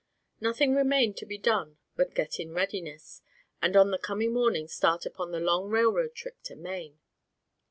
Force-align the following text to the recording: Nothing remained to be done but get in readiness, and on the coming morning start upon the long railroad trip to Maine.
Nothing 0.39 0.73
remained 0.73 1.15
to 1.17 1.27
be 1.27 1.37
done 1.37 1.77
but 1.95 2.15
get 2.15 2.39
in 2.39 2.53
readiness, 2.53 3.21
and 3.61 3.77
on 3.77 3.91
the 3.91 3.99
coming 3.99 4.33
morning 4.33 4.67
start 4.67 5.05
upon 5.05 5.29
the 5.31 5.39
long 5.39 5.69
railroad 5.69 6.15
trip 6.15 6.41
to 6.45 6.55
Maine. 6.55 6.97